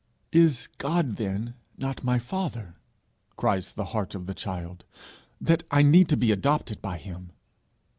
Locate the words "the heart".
3.73-4.15